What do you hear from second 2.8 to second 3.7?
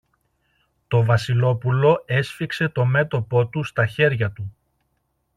μέτωπο του